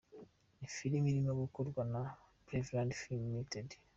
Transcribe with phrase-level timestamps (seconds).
[0.59, 2.01] Ni filimi irimo gukorwa na
[2.45, 3.69] Braveland films Ltd.